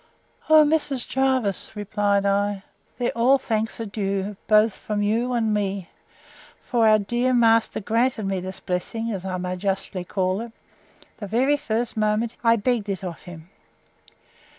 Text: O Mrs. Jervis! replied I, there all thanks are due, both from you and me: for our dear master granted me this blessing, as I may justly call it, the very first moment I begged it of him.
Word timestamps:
O 0.49 0.63
Mrs. 0.63 1.07
Jervis! 1.07 1.75
replied 1.75 2.25
I, 2.25 2.63
there 2.97 3.11
all 3.15 3.37
thanks 3.37 3.79
are 3.79 3.85
due, 3.85 4.35
both 4.47 4.73
from 4.73 5.03
you 5.03 5.33
and 5.33 5.53
me: 5.53 5.89
for 6.59 6.87
our 6.87 6.97
dear 6.97 7.35
master 7.35 7.79
granted 7.79 8.25
me 8.25 8.39
this 8.39 8.59
blessing, 8.59 9.11
as 9.11 9.25
I 9.25 9.37
may 9.37 9.55
justly 9.55 10.03
call 10.03 10.41
it, 10.41 10.53
the 11.17 11.27
very 11.27 11.55
first 11.55 11.95
moment 11.95 12.35
I 12.43 12.55
begged 12.55 12.89
it 12.89 13.03
of 13.03 13.21
him. 13.25 13.51